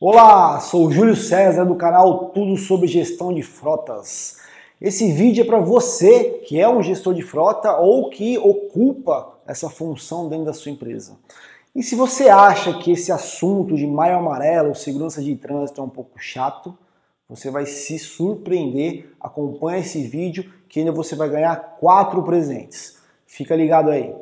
Olá, 0.00 0.60
sou 0.60 0.92
Júlio 0.92 1.16
César 1.16 1.64
do 1.64 1.74
canal 1.74 2.26
Tudo 2.26 2.56
sobre 2.56 2.86
Gestão 2.86 3.34
de 3.34 3.42
Frotas. 3.42 4.36
Esse 4.80 5.10
vídeo 5.10 5.42
é 5.42 5.44
para 5.44 5.58
você 5.58 6.40
que 6.46 6.60
é 6.60 6.68
um 6.68 6.80
gestor 6.80 7.14
de 7.14 7.22
frota 7.22 7.72
ou 7.78 8.08
que 8.08 8.38
ocupa 8.38 9.40
essa 9.44 9.68
função 9.68 10.28
dentro 10.28 10.44
da 10.44 10.52
sua 10.52 10.70
empresa. 10.70 11.16
E 11.74 11.82
se 11.82 11.96
você 11.96 12.28
acha 12.28 12.78
que 12.78 12.92
esse 12.92 13.10
assunto 13.10 13.74
de 13.74 13.88
maio 13.88 14.16
amarelo, 14.16 14.72
segurança 14.72 15.20
de 15.20 15.34
trânsito 15.34 15.80
é 15.80 15.84
um 15.84 15.88
pouco 15.88 16.16
chato, 16.16 16.78
você 17.28 17.50
vai 17.50 17.66
se 17.66 17.98
surpreender. 17.98 19.10
Acompanhe 19.20 19.80
esse 19.80 20.06
vídeo 20.06 20.48
que 20.68 20.78
ainda 20.78 20.92
você 20.92 21.16
vai 21.16 21.28
ganhar 21.28 21.56
quatro 21.80 22.22
presentes. 22.22 22.98
Fica 23.26 23.56
ligado 23.56 23.90
aí. 23.90 24.14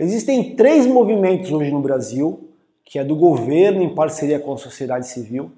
Existem 0.00 0.54
três 0.54 0.86
movimentos 0.86 1.50
hoje 1.50 1.72
no 1.72 1.80
Brasil, 1.80 2.50
que 2.84 3.00
é 3.00 3.04
do 3.04 3.16
governo 3.16 3.82
em 3.82 3.92
parceria 3.92 4.38
com 4.38 4.52
a 4.52 4.56
sociedade 4.56 5.08
civil, 5.08 5.50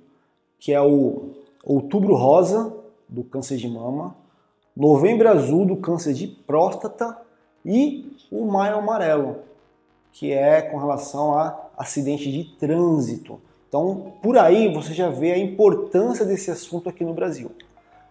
que 0.59 0.73
é 0.73 0.81
o 0.81 1.29
Outubro 1.63 2.15
Rosa, 2.15 2.75
do 3.07 3.23
câncer 3.23 3.59
de 3.59 3.69
mama, 3.69 4.17
Novembro 4.75 5.29
Azul, 5.29 5.67
do 5.67 5.77
câncer 5.77 6.15
de 6.15 6.27
próstata 6.27 7.19
e 7.67 8.17
o 8.33 8.47
Maio 8.47 8.79
Amarelo, 8.79 9.41
que 10.11 10.33
é 10.33 10.63
com 10.63 10.79
relação 10.79 11.35
a 11.35 11.69
acidente 11.77 12.33
de 12.33 12.45
trânsito. 12.57 13.39
Então, 13.69 14.15
por 14.23 14.39
aí 14.39 14.73
você 14.73 14.95
já 14.95 15.11
vê 15.11 15.33
a 15.33 15.39
importância 15.39 16.25
desse 16.25 16.51
assunto 16.51 16.89
aqui 16.89 17.05
no 17.05 17.13
Brasil. 17.13 17.51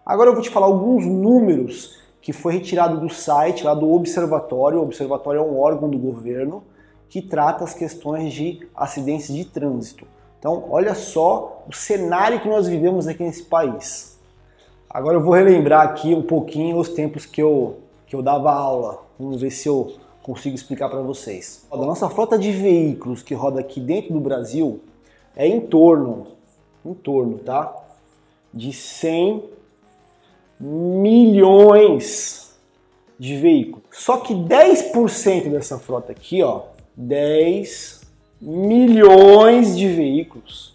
Agora 0.06 0.30
eu 0.30 0.34
vou 0.34 0.42
te 0.42 0.50
falar 0.50 0.66
alguns 0.66 1.04
números 1.04 1.98
que 2.20 2.32
foi 2.32 2.54
retirado 2.54 3.00
do 3.00 3.08
site 3.08 3.64
lá 3.64 3.74
do 3.74 3.90
Observatório. 3.90 4.78
O 4.78 4.82
Observatório 4.82 5.38
é 5.38 5.42
um 5.42 5.58
órgão 5.58 5.88
do 5.88 5.98
governo 5.98 6.62
que 7.08 7.20
trata 7.20 7.64
as 7.64 7.74
questões 7.74 8.32
de 8.32 8.68
acidentes 8.74 9.34
de 9.34 9.44
trânsito. 9.44 10.06
Então, 10.38 10.64
olha 10.70 10.94
só 10.94 11.64
o 11.68 11.74
cenário 11.74 12.40
que 12.40 12.48
nós 12.48 12.66
vivemos 12.66 13.06
aqui 13.06 13.22
nesse 13.22 13.42
país. 13.42 14.18
Agora 14.88 15.16
eu 15.16 15.22
vou 15.22 15.34
relembrar 15.34 15.82
aqui 15.82 16.14
um 16.14 16.22
pouquinho 16.22 16.78
os 16.78 16.88
tempos 16.88 17.26
que 17.26 17.42
eu, 17.42 17.78
que 18.06 18.16
eu 18.16 18.22
dava 18.22 18.52
aula. 18.52 19.02
Vamos 19.18 19.40
ver 19.40 19.50
se 19.50 19.68
eu 19.68 19.94
consigo 20.22 20.54
explicar 20.54 20.88
para 20.88 21.00
vocês. 21.00 21.66
A 21.70 21.76
nossa 21.76 22.08
frota 22.08 22.38
de 22.38 22.50
veículos 22.52 23.22
que 23.22 23.34
roda 23.34 23.60
aqui 23.60 23.80
dentro 23.80 24.12
do 24.12 24.20
Brasil 24.20 24.80
é 25.36 25.46
em 25.46 25.60
torno, 25.60 26.26
em 26.84 26.94
torno, 26.94 27.38
tá? 27.38 27.74
De 28.52 28.72
100 28.72 29.44
milhões 30.60 32.54
de 33.18 33.36
veículos. 33.36 33.84
Só 33.92 34.18
que 34.18 34.34
10% 34.34 35.50
dessa 35.50 35.78
frota 35.78 36.12
aqui, 36.12 36.42
ó, 36.42 36.62
10 36.96 38.02
milhões 38.40 39.76
de 39.76 39.88
veículos 39.88 40.74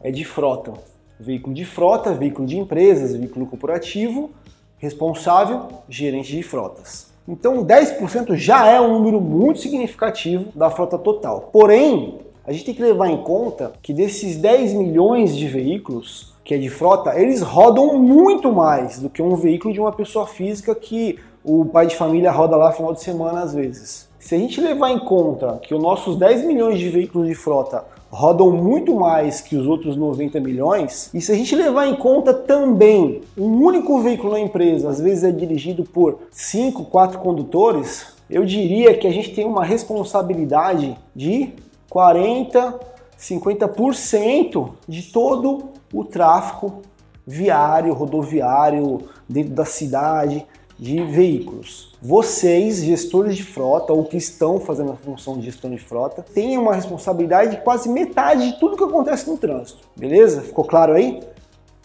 é 0.00 0.10
de 0.10 0.24
frota. 0.24 0.72
Veículo 1.18 1.54
de 1.54 1.64
frota, 1.64 2.14
veículo 2.14 2.46
de 2.46 2.58
empresas, 2.58 3.14
veículo 3.14 3.46
corporativo, 3.46 4.30
responsável, 4.78 5.68
gerente 5.88 6.34
de 6.34 6.42
frotas. 6.42 7.10
Então 7.28 7.64
10% 7.64 8.34
já 8.34 8.66
é 8.66 8.80
um 8.80 8.94
número 8.94 9.20
muito 9.20 9.60
significativo 9.60 10.50
da 10.54 10.70
frota 10.70 10.98
total. 10.98 11.50
Porém, 11.52 12.18
a 12.44 12.52
gente 12.52 12.64
tem 12.64 12.74
que 12.74 12.82
levar 12.82 13.08
em 13.10 13.22
conta 13.22 13.72
que 13.82 13.92
desses 13.92 14.36
10 14.36 14.72
milhões 14.72 15.36
de 15.36 15.46
veículos, 15.46 16.34
que 16.50 16.54
é 16.54 16.58
de 16.58 16.68
frota, 16.68 17.16
eles 17.16 17.42
rodam 17.42 17.96
muito 17.96 18.50
mais 18.50 18.98
do 18.98 19.08
que 19.08 19.22
um 19.22 19.36
veículo 19.36 19.72
de 19.72 19.78
uma 19.78 19.92
pessoa 19.92 20.26
física 20.26 20.74
que 20.74 21.16
o 21.44 21.64
pai 21.64 21.86
de 21.86 21.94
família 21.94 22.32
roda 22.32 22.56
lá 22.56 22.72
final 22.72 22.92
de 22.92 23.00
semana 23.00 23.42
às 23.42 23.54
vezes. 23.54 24.08
Se 24.18 24.34
a 24.34 24.38
gente 24.38 24.60
levar 24.60 24.90
em 24.90 24.98
conta 24.98 25.60
que 25.62 25.72
os 25.72 25.80
nossos 25.80 26.16
10 26.16 26.44
milhões 26.46 26.80
de 26.80 26.88
veículos 26.88 27.28
de 27.28 27.36
frota 27.36 27.84
rodam 28.10 28.50
muito 28.50 28.92
mais 28.96 29.40
que 29.40 29.54
os 29.54 29.64
outros 29.64 29.96
90 29.96 30.40
milhões, 30.40 31.08
e 31.14 31.20
se 31.20 31.30
a 31.30 31.36
gente 31.36 31.54
levar 31.54 31.86
em 31.86 31.94
conta 31.94 32.34
também 32.34 33.20
um 33.38 33.64
único 33.64 34.00
veículo 34.00 34.32
na 34.32 34.40
empresa, 34.40 34.88
às 34.88 35.00
vezes 35.00 35.22
é 35.22 35.30
dirigido 35.30 35.84
por 35.84 36.18
5, 36.32 36.86
4 36.86 37.20
condutores, 37.20 38.14
eu 38.28 38.44
diria 38.44 38.98
que 38.98 39.06
a 39.06 39.12
gente 39.12 39.32
tem 39.32 39.46
uma 39.46 39.64
responsabilidade 39.64 40.98
de 41.14 41.52
40, 41.88 42.89
50% 43.20 44.70
de 44.88 45.02
todo 45.02 45.70
o 45.92 46.04
tráfego 46.04 46.80
viário, 47.26 47.92
rodoviário, 47.92 49.08
dentro 49.28 49.52
da 49.52 49.64
cidade, 49.64 50.46
de 50.78 51.02
veículos. 51.04 51.94
Vocês, 52.00 52.82
gestores 52.82 53.36
de 53.36 53.44
frota 53.44 53.92
ou 53.92 54.04
que 54.04 54.16
estão 54.16 54.58
fazendo 54.58 54.92
a 54.92 54.96
função 54.96 55.38
de 55.38 55.44
gestão 55.44 55.70
de 55.70 55.76
frota, 55.76 56.22
têm 56.22 56.56
uma 56.56 56.74
responsabilidade 56.74 57.50
de 57.50 57.62
quase 57.62 57.88
metade 57.88 58.50
de 58.50 58.58
tudo 58.58 58.78
que 58.78 58.84
acontece 58.84 59.28
no 59.28 59.36
trânsito. 59.36 59.86
Beleza? 59.94 60.40
Ficou 60.40 60.64
claro 60.64 60.94
aí? 60.94 61.20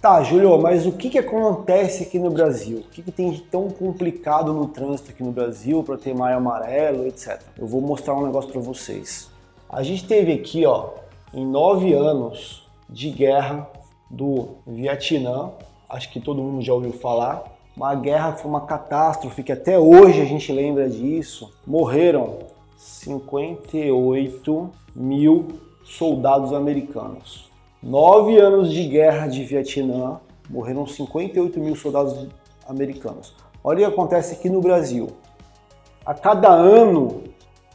Tá, 0.02 0.24
Júlio, 0.24 0.58
mas 0.62 0.86
o 0.86 0.94
que, 0.94 1.10
que 1.10 1.20
acontece 1.20 2.04
aqui 2.04 2.18
no 2.18 2.30
Brasil? 2.30 2.78
O 2.78 2.90
que, 2.90 3.02
que 3.02 3.12
tem 3.12 3.32
de 3.32 3.42
tão 3.42 3.70
complicado 3.70 4.54
no 4.54 4.68
trânsito 4.68 5.12
aqui 5.12 5.24
no 5.24 5.32
Brasil 5.32 5.84
para 5.84 5.98
ter 5.98 6.16
maio 6.16 6.38
amarelo, 6.38 7.06
etc. 7.06 7.42
Eu 7.58 7.68
vou 7.68 7.82
mostrar 7.82 8.14
um 8.14 8.26
negócio 8.26 8.50
para 8.50 8.62
vocês. 8.62 9.30
A 9.70 9.84
gente 9.84 10.08
teve 10.08 10.32
aqui, 10.32 10.66
ó, 10.66 10.92
em 11.36 11.46
nove 11.46 11.94
anos 11.94 12.66
de 12.90 13.10
guerra 13.10 13.70
do 14.10 14.56
Vietnã, 14.66 15.52
acho 15.90 16.10
que 16.10 16.22
todo 16.22 16.42
mundo 16.42 16.62
já 16.62 16.74
ouviu 16.74 16.94
falar. 16.94 17.44
Uma 17.76 17.94
guerra 17.94 18.32
foi 18.38 18.50
uma 18.50 18.62
catástrofe 18.62 19.44
que 19.44 19.52
até 19.52 19.78
hoje 19.78 20.22
a 20.22 20.26
gente 20.26 20.50
lembra 20.54 20.90
disso. 20.90 21.54
Morreram 21.68 22.40
58 22.78 24.70
mil 24.96 25.60
soldados 25.84 26.54
americanos. 26.54 27.52
Nove 27.84 28.40
anos 28.40 28.72
de 28.72 28.88
guerra 28.88 29.28
de 29.28 29.44
Vietnã, 29.44 30.22
morreram 30.50 30.88
58 30.88 31.60
mil 31.60 31.76
soldados 31.76 32.30
americanos. 32.66 33.34
Olha 33.62 33.76
o 33.76 33.90
que 33.90 33.94
acontece 33.94 34.36
aqui 34.36 34.50
no 34.50 34.62
Brasil. 34.62 35.10
A 36.06 36.14
cada 36.14 36.48
ano 36.48 37.24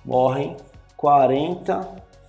morrem 0.03 0.56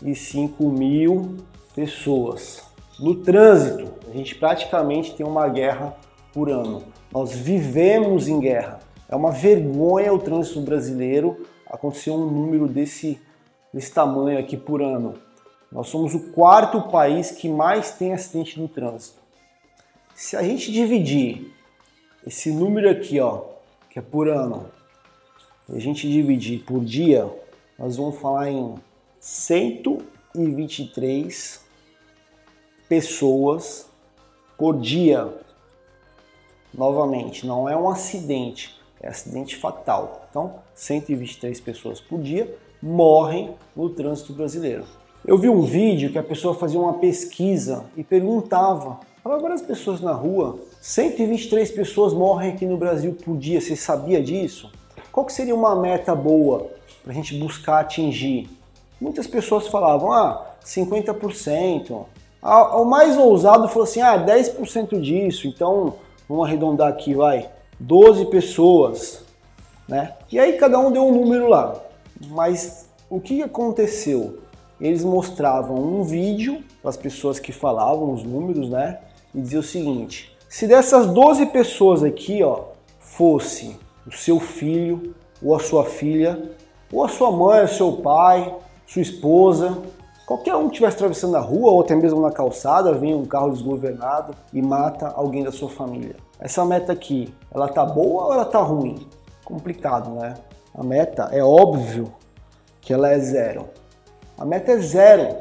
45 0.02 0.64
mil 0.70 1.38
pessoas. 1.76 2.64
No 3.00 3.16
trânsito, 3.16 3.94
a 4.10 4.14
gente 4.14 4.36
praticamente 4.36 5.16
tem 5.16 5.26
uma 5.26 5.48
guerra 5.48 5.96
por 6.34 6.50
ano. 6.50 6.84
Nós 7.12 7.34
vivemos 7.34 8.28
em 8.28 8.40
guerra. 8.40 8.80
É 9.08 9.16
uma 9.16 9.32
vergonha 9.32 10.14
o 10.14 10.20
trânsito 10.20 10.62
brasileiro 10.62 11.46
acontecer 11.68 12.12
um 12.12 12.26
número 12.26 12.68
desse, 12.68 13.22
desse 13.74 13.94
tamanho 13.94 14.40
aqui 14.40 14.58
por 14.58 14.82
ano. 14.82 15.14
Nós 15.72 15.88
somos 15.88 16.14
o 16.14 16.32
quarto 16.32 16.82
país 16.90 17.32
que 17.32 17.48
mais 17.48 17.92
tem 17.92 18.14
acidente 18.14 18.60
no 18.60 18.68
trânsito. 18.68 19.22
Se 20.14 20.36
a 20.36 20.44
gente 20.44 20.72
dividir 20.72 21.54
esse 22.26 22.52
número 22.52 22.90
aqui, 22.90 23.20
ó, 23.20 23.44
que 23.90 24.00
é 24.00 24.02
por 24.02 24.28
ano, 24.28 24.66
e 25.70 25.76
a 25.76 25.80
gente 25.80 26.10
dividir 26.10 26.64
por 26.66 26.84
dia, 26.84 27.30
nós 27.80 27.96
vamos 27.96 28.18
falar 28.20 28.50
em 28.50 28.76
123 29.22 31.62
pessoas 32.90 33.88
por 34.58 34.78
dia. 34.80 35.32
Novamente, 36.74 37.46
não 37.46 37.70
é 37.70 37.78
um 37.78 37.88
acidente, 37.88 38.76
é 39.00 39.10
acidente 39.10 39.56
fatal. 39.58 40.26
Então, 40.30 40.56
123 40.74 41.62
pessoas 41.62 42.02
por 42.02 42.20
dia 42.20 42.58
morrem 42.82 43.54
no 43.76 43.92
trânsito 43.92 44.34
brasileiro. 44.34 44.86
Eu 45.24 45.38
vi 45.38 45.50
um 45.50 45.62
vídeo 45.62 46.12
que 46.12 46.18
a 46.18 46.24
pessoa 46.24 46.56
fazia 46.56 46.80
uma 46.80 46.96
pesquisa 46.96 47.86
e 47.96 48.04
perguntava: 48.04 49.02
agora 49.24 49.54
as 49.54 49.62
pessoas 49.62 50.02
na 50.02 50.14
rua, 50.14 50.58
123 50.82 51.70
pessoas 51.70 52.12
morrem 52.12 52.54
aqui 52.54 52.66
no 52.66 52.76
Brasil 52.76 53.16
por 53.24 53.38
dia, 53.38 53.62
você 53.62 53.76
sabia 53.76 54.20
disso? 54.20 54.72
Qual 55.12 55.28
que 55.28 55.34
seria 55.34 55.54
uma 55.54 55.76
meta 55.76 56.16
boa 56.16 56.72
para 57.04 57.12
a 57.12 57.16
gente 57.16 57.38
buscar 57.38 57.80
atingir. 57.80 58.48
Muitas 59.02 59.26
pessoas 59.26 59.68
falavam, 59.68 60.14
ah, 60.14 60.46
50%. 60.64 62.06
O 62.44 62.86
mais 62.86 63.18
ousado 63.18 63.68
falou 63.68 63.84
assim, 63.84 64.00
ah, 64.00 64.16
10% 64.16 65.02
disso, 65.02 65.48
então 65.48 65.96
vamos 66.30 66.46
arredondar 66.46 66.88
aqui, 66.88 67.16
vai, 67.16 67.50
12 67.80 68.26
pessoas, 68.26 69.24
né? 69.88 70.14
E 70.32 70.40
aí 70.40 70.54
cada 70.54 70.78
um 70.78 70.92
deu 70.92 71.04
um 71.04 71.12
número 71.12 71.48
lá. 71.50 71.76
Mas 72.28 72.88
o 73.10 73.20
que 73.20 73.42
aconteceu? 73.42 74.40
Eles 74.80 75.04
mostravam 75.04 75.78
um 75.78 76.04
vídeo 76.04 76.64
das 76.84 76.96
pessoas 76.96 77.40
que 77.40 77.52
falavam 77.52 78.14
os 78.14 78.24
números, 78.24 78.70
né? 78.70 79.00
E 79.34 79.42
dizia 79.42 79.60
o 79.60 79.64
seguinte: 79.64 80.36
se 80.48 80.68
dessas 80.68 81.08
12 81.08 81.48
pessoas 81.48 82.04
aqui, 82.04 82.44
ó, 82.44 82.66
fosse 83.00 83.76
o 84.06 84.12
seu 84.12 84.40
filho 84.40 85.16
ou 85.44 85.56
a 85.56 85.60
sua 85.60 85.86
filha, 85.86 86.52
ou 86.94 87.04
a 87.04 87.10
sua 87.10 87.32
mãe, 87.32 87.64
o 87.64 87.68
seu 87.68 87.94
pai, 87.94 88.54
sua 88.92 89.02
esposa, 89.02 89.78
qualquer 90.26 90.54
um 90.54 90.64
que 90.64 90.74
estivesse 90.74 90.98
atravessando 90.98 91.38
a 91.38 91.40
rua 91.40 91.72
ou 91.72 91.80
até 91.80 91.96
mesmo 91.96 92.20
na 92.20 92.30
calçada, 92.30 92.92
vem 92.92 93.16
um 93.16 93.26
carro 93.26 93.50
desgovernado 93.50 94.36
e 94.52 94.62
mata 94.62 95.08
alguém 95.16 95.46
da 95.46 95.52
sua 95.52 95.70
família. 95.70 96.18
Essa 96.38 96.66
meta 96.66 96.92
aqui, 96.92 97.34
ela 97.54 97.70
tá 97.70 97.86
boa 97.86 98.26
ou 98.26 98.34
ela 98.34 98.44
tá 98.44 98.60
ruim? 98.60 99.08
Complicado, 99.46 100.10
né? 100.16 100.34
A 100.76 100.84
meta 100.84 101.30
é 101.32 101.42
óbvio 101.42 102.12
que 102.82 102.92
ela 102.92 103.10
é 103.10 103.18
zero. 103.18 103.70
A 104.38 104.44
meta 104.44 104.74
é 104.74 104.78
zero. 104.80 105.38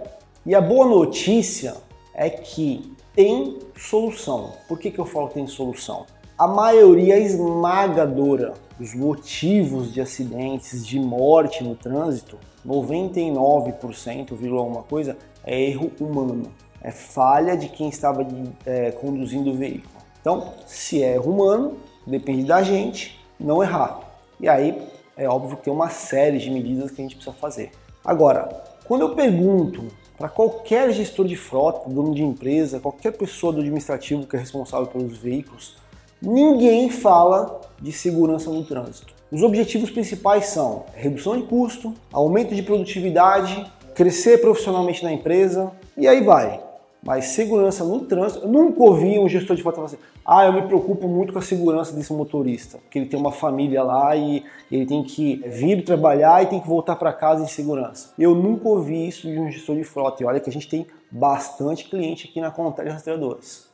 E 0.47 0.55
a 0.55 0.61
boa 0.61 0.87
notícia 0.87 1.75
é 2.15 2.31
que 2.31 2.95
tem 3.17 3.59
solução. 3.77 4.53
Por 4.69 4.79
que, 4.79 4.93
que 4.93 5.01
eu 5.01 5.05
falo 5.05 5.27
que 5.27 5.35
tem 5.35 5.49
solução? 5.49 6.07
A 6.41 6.47
maioria 6.49 7.19
esmagadora 7.19 8.55
dos 8.79 8.95
motivos 8.95 9.93
de 9.93 10.01
acidentes, 10.01 10.87
de 10.87 10.99
morte 10.99 11.63
no 11.63 11.75
trânsito, 11.75 12.39
99%, 12.67 14.57
alguma 14.57 14.83
coisa, 14.83 15.19
é 15.45 15.61
erro 15.61 15.93
humano. 16.01 16.51
É 16.81 16.91
falha 16.91 17.59
de 17.59 17.69
quem 17.69 17.91
estava 17.91 18.27
é, 18.65 18.91
conduzindo 18.91 19.51
o 19.51 19.55
veículo. 19.55 19.93
Então, 20.19 20.55
se 20.67 21.03
é 21.03 21.17
erro 21.17 21.31
humano, 21.31 21.77
depende 22.07 22.45
da 22.45 22.63
gente 22.63 23.21
não 23.39 23.63
errar. 23.63 24.01
E 24.41 24.49
aí 24.49 24.83
é 25.19 25.29
óbvio 25.29 25.59
que 25.59 25.65
tem 25.65 25.73
uma 25.75 25.91
série 25.91 26.39
de 26.39 26.51
medidas 26.51 26.91
que 26.91 27.03
a 27.03 27.05
gente 27.05 27.17
precisa 27.17 27.37
fazer. 27.37 27.71
Agora, 28.03 28.49
quando 28.87 29.03
eu 29.03 29.15
pergunto 29.15 29.89
para 30.17 30.31
qualquer 30.31 30.91
gestor 30.91 31.27
de 31.27 31.37
frota, 31.37 31.91
dono 31.91 32.15
de 32.15 32.23
empresa, 32.23 32.81
qualquer 32.81 33.13
pessoa 33.13 33.53
do 33.53 33.61
administrativo 33.61 34.27
que 34.27 34.37
é 34.37 34.39
responsável 34.39 34.87
pelos 34.87 35.19
veículos, 35.19 35.79
ninguém 36.21 36.91
fala 36.91 37.61
de 37.81 37.93
segurança 37.93 38.51
no 38.51 38.65
trânsito. 38.65 39.15
Os 39.31 39.43
objetivos 39.43 39.91
principais 39.91 40.47
são 40.47 40.85
redução 40.95 41.37
de 41.37 41.45
custo, 41.45 41.95
aumento 42.13 42.55
de 42.55 42.63
produtividade, 42.63 43.71
crescer 43.95 44.39
profissionalmente 44.39 45.05
na 45.05 45.13
empresa 45.13 45.71
e 45.97 46.09
aí 46.09 46.23
vai. 46.23 46.61
Mas 47.03 47.27
segurança 47.27 47.83
no 47.83 48.01
trânsito, 48.01 48.45
eu 48.45 48.49
nunca 48.49 48.83
ouvi 48.83 49.19
um 49.19 49.29
gestor 49.29 49.57
de 49.57 49.63
falar 49.63 49.85
assim: 49.85 49.97
ah, 50.25 50.45
eu 50.45 50.53
me 50.53 50.63
preocupo 50.63 51.09
muito 51.09 51.33
com 51.33 51.39
a 51.39 51.43
segurança 51.43 51.95
desse 51.95 52.13
motorista, 52.13 52.79
porque 52.79 52.99
ele 52.99 53.07
tem 53.07 53.19
uma 53.19 53.33
família 53.33 53.83
lá 53.83 54.15
e 54.15 54.45
ele 54.71 54.85
tem 54.85 55.03
que 55.03 55.37
vir 55.47 55.83
trabalhar 55.83 56.43
e 56.43 56.47
tem 56.47 56.61
que 56.61 56.69
voltar 56.69 56.97
para 56.97 57.13
casa 57.13 57.43
em 57.43 57.49
segurança. 57.49 58.13
Eu 58.19 58.35
nunca 58.35 58.69
ouvi 58.69 59.09
isso 59.09 59.27
de 59.27 59.39
um 59.39 59.51
gestor 59.51 59.77
de 59.77 59.85
frota. 59.85 60.23
E 60.23 60.27
olha 60.27 60.41
que 60.41 60.51
a 60.51 60.53
gente 60.53 60.69
tem 60.69 60.87
bastante 61.11 61.89
cliente 61.89 62.29
aqui 62.29 62.41
na 62.41 62.51
Contele 62.51 62.91
Rastreadores. 62.91 63.67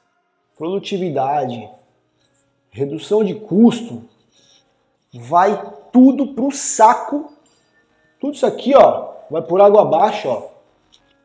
Produtividade, 0.57 1.69
redução 2.77 3.25
de 3.25 3.35
custo, 3.35 4.03
vai 5.15 5.73
tudo 5.91 6.35
pro 6.35 6.51
saco. 6.51 7.33
Tudo 8.21 8.35
isso 8.35 8.45
aqui, 8.45 8.75
ó, 8.77 9.13
vai 9.31 9.41
por 9.41 9.63
água 9.63 9.81
abaixo, 9.81 10.29
ó. 10.29 10.49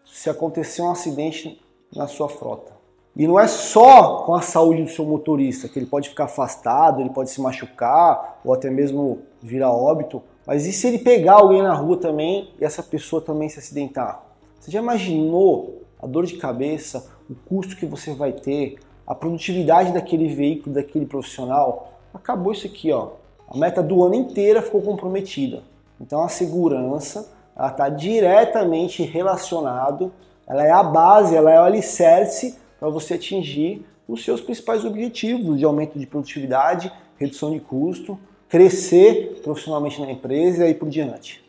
Se 0.05 0.29
acontecer 0.29 0.81
um 0.81 0.91
acidente 0.91 1.61
na 1.93 2.07
sua 2.07 2.29
frota. 2.29 2.71
E 3.13 3.27
não 3.27 3.37
é 3.37 3.47
só 3.47 4.23
com 4.23 4.33
a 4.33 4.41
saúde 4.41 4.83
do 4.83 4.89
seu 4.89 5.03
motorista, 5.03 5.67
que 5.67 5.77
ele 5.77 5.85
pode 5.85 6.07
ficar 6.07 6.25
afastado, 6.25 7.01
ele 7.01 7.09
pode 7.09 7.29
se 7.29 7.41
machucar 7.41 8.39
ou 8.45 8.53
até 8.53 8.69
mesmo 8.69 9.19
virar 9.41 9.71
óbito, 9.71 10.23
mas 10.47 10.65
e 10.65 10.71
se 10.71 10.87
ele 10.87 10.99
pegar 10.99 11.33
alguém 11.33 11.61
na 11.61 11.73
rua 11.73 11.97
também 11.97 12.53
e 12.59 12.63
essa 12.63 12.81
pessoa 12.81 13.21
também 13.21 13.49
se 13.49 13.59
acidentar? 13.59 14.23
Você 14.57 14.71
já 14.71 14.79
imaginou 14.79 15.81
a 16.01 16.07
dor 16.07 16.25
de 16.25 16.37
cabeça, 16.37 17.11
o 17.29 17.35
custo 17.35 17.75
que 17.75 17.85
você 17.85 18.13
vai 18.13 18.31
ter, 18.31 18.79
a 19.05 19.15
produtividade 19.15 19.91
daquele 19.91 20.27
veículo, 20.27 20.75
daquele 20.75 21.05
profissional? 21.05 21.93
Acabou 22.13 22.53
isso 22.53 22.67
aqui, 22.67 22.91
ó. 22.91 23.09
A 23.47 23.57
meta 23.57 23.83
do 23.83 24.03
ano 24.03 24.15
inteira 24.15 24.61
ficou 24.61 24.81
comprometida. 24.81 25.63
Então 25.99 26.23
a 26.23 26.29
segurança 26.29 27.31
está 27.57 27.89
diretamente 27.89 29.03
relacionado 29.03 30.11
ela 30.51 30.65
é 30.65 30.71
a 30.71 30.83
base, 30.83 31.33
ela 31.33 31.49
é 31.49 31.57
o 31.57 31.63
alicerce 31.63 32.57
para 32.77 32.89
você 32.89 33.13
atingir 33.13 33.85
os 34.05 34.25
seus 34.25 34.41
principais 34.41 34.83
objetivos 34.83 35.57
de 35.57 35.63
aumento 35.63 35.97
de 35.97 36.05
produtividade, 36.05 36.91
redução 37.17 37.51
de 37.51 37.61
custo, 37.61 38.19
crescer 38.49 39.39
profissionalmente 39.43 40.01
na 40.01 40.11
empresa 40.11 40.63
e 40.63 40.67
aí 40.67 40.73
por 40.73 40.89
diante. 40.89 41.41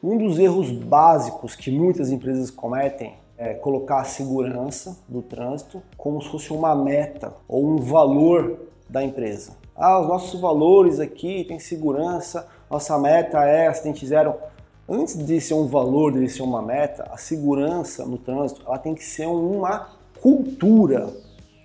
Um 0.00 0.16
dos 0.16 0.38
erros 0.38 0.70
básicos 0.70 1.56
que 1.56 1.72
muitas 1.72 2.12
empresas 2.12 2.52
cometem 2.52 3.14
é 3.40 3.54
colocar 3.54 4.00
a 4.00 4.04
segurança 4.04 4.98
do 5.08 5.22
trânsito 5.22 5.82
como 5.96 6.20
se 6.20 6.28
fosse 6.28 6.52
uma 6.52 6.74
meta 6.76 7.32
ou 7.48 7.66
um 7.66 7.78
valor 7.78 8.58
da 8.86 9.02
empresa. 9.02 9.52
Ah, 9.74 9.98
os 9.98 10.06
nossos 10.06 10.38
valores 10.38 11.00
aqui 11.00 11.44
têm 11.44 11.58
segurança, 11.58 12.46
nossa 12.70 12.98
meta 12.98 13.42
é 13.46 13.66
acidente 13.66 14.06
zero. 14.06 14.34
Antes 14.86 15.16
de 15.16 15.40
ser 15.40 15.54
um 15.54 15.66
valor, 15.66 16.12
de 16.12 16.28
ser 16.28 16.42
uma 16.42 16.60
meta, 16.60 17.08
a 17.10 17.16
segurança 17.16 18.04
no 18.04 18.18
trânsito 18.18 18.62
ela 18.66 18.76
tem 18.76 18.94
que 18.94 19.04
ser 19.04 19.26
uma 19.26 19.88
cultura. 20.20 21.08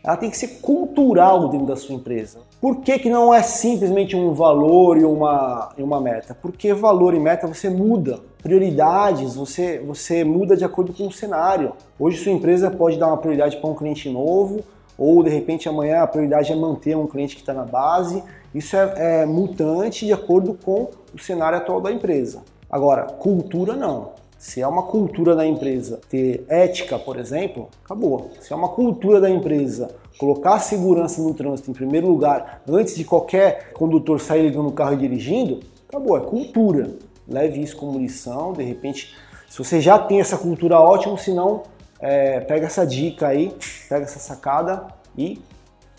Ela 0.05 0.17
tem 0.17 0.29
que 0.29 0.37
ser 0.37 0.59
cultural 0.61 1.49
dentro 1.49 1.65
da 1.65 1.75
sua 1.75 1.95
empresa. 1.95 2.37
Por 2.61 2.81
que, 2.81 2.99
que 2.99 3.09
não 3.09 3.33
é 3.33 3.41
simplesmente 3.41 4.15
um 4.15 4.35
valor 4.35 4.99
e 4.99 5.03
uma, 5.03 5.71
e 5.75 5.81
uma 5.81 5.99
meta? 5.99 6.37
Porque 6.39 6.71
valor 6.75 7.15
e 7.15 7.19
meta 7.19 7.47
você 7.47 7.71
muda. 7.71 8.19
Prioridades 8.43 9.35
você, 9.35 9.79
você 9.79 10.23
muda 10.23 10.55
de 10.55 10.63
acordo 10.63 10.93
com 10.93 11.07
o 11.07 11.11
cenário. 11.11 11.73
Hoje 11.97 12.19
sua 12.19 12.31
empresa 12.31 12.69
pode 12.69 12.99
dar 12.99 13.07
uma 13.07 13.17
prioridade 13.17 13.57
para 13.57 13.67
um 13.67 13.73
cliente 13.73 14.07
novo, 14.07 14.59
ou 14.95 15.23
de 15.23 15.31
repente 15.31 15.67
amanhã 15.67 16.01
a 16.01 16.07
prioridade 16.07 16.51
é 16.51 16.55
manter 16.55 16.95
um 16.95 17.07
cliente 17.07 17.35
que 17.35 17.41
está 17.41 17.55
na 17.55 17.65
base. 17.65 18.23
Isso 18.53 18.77
é, 18.77 19.21
é 19.21 19.25
mutante 19.25 20.05
de 20.05 20.13
acordo 20.13 20.53
com 20.53 20.89
o 21.15 21.19
cenário 21.19 21.57
atual 21.57 21.81
da 21.81 21.91
empresa. 21.91 22.43
Agora, 22.69 23.05
cultura 23.05 23.75
não. 23.75 24.11
Se 24.37 24.61
é 24.61 24.67
uma 24.67 24.83
cultura 24.83 25.35
da 25.35 25.45
empresa 25.45 25.99
ter 26.09 26.45
ética, 26.49 26.99
por 26.99 27.17
exemplo, 27.17 27.69
acabou. 27.83 28.31
Se 28.41 28.53
é 28.53 28.55
uma 28.55 28.69
cultura 28.69 29.19
da 29.19 29.29
empresa 29.29 29.89
colocar 30.17 30.55
a 30.55 30.59
segurança 30.59 31.21
no 31.21 31.33
trânsito 31.33 31.71
em 31.71 31.73
primeiro 31.73 32.07
lugar, 32.07 32.61
antes 32.67 32.95
de 32.95 33.03
qualquer 33.03 33.73
condutor 33.73 34.19
sair 34.19 34.43
ligando 34.43 34.67
o 34.67 34.71
carro 34.71 34.93
e 34.93 34.97
dirigindo, 34.97 35.61
acabou, 35.87 36.17
é 36.17 36.21
cultura. 36.21 36.91
Leve 37.27 37.61
isso 37.61 37.75
como 37.75 37.97
lição, 37.97 38.53
de 38.53 38.63
repente, 38.63 39.15
se 39.49 39.57
você 39.57 39.81
já 39.81 39.97
tem 39.97 40.19
essa 40.19 40.37
cultura, 40.37 40.79
ótimo, 40.79 41.17
se 41.17 41.33
não, 41.33 41.63
é, 41.99 42.39
pega 42.41 42.67
essa 42.67 42.85
dica 42.85 43.27
aí, 43.27 43.55
pega 43.89 44.03
essa 44.03 44.19
sacada 44.19 44.87
e 45.17 45.41